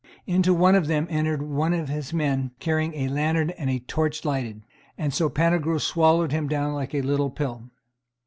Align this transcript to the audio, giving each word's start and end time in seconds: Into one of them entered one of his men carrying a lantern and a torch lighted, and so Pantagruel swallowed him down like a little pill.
Into 0.25 0.51
one 0.51 0.73
of 0.73 0.87
them 0.87 1.05
entered 1.11 1.43
one 1.43 1.73
of 1.73 1.87
his 1.87 2.11
men 2.11 2.49
carrying 2.59 2.95
a 2.95 3.07
lantern 3.07 3.51
and 3.51 3.69
a 3.69 3.77
torch 3.77 4.25
lighted, 4.25 4.63
and 4.97 5.13
so 5.13 5.29
Pantagruel 5.29 5.79
swallowed 5.79 6.31
him 6.31 6.47
down 6.47 6.73
like 6.73 6.95
a 6.95 7.03
little 7.03 7.29
pill. 7.29 7.69